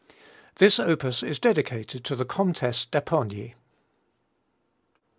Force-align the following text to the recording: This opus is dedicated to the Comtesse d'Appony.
This 0.55 0.79
opus 0.79 1.21
is 1.21 1.37
dedicated 1.37 2.03
to 2.05 2.15
the 2.15 2.25
Comtesse 2.25 2.85
d'Appony. 2.85 3.53